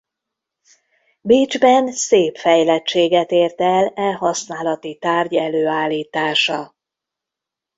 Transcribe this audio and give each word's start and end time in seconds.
Bécsben 1.21 1.91
szép 1.91 2.35
fejlettséget 2.37 3.31
ért 3.31 3.61
el 3.61 3.87
e 3.95 4.13
használati 4.13 4.97
tárgy 4.97 5.35
előállítása. 5.35 6.75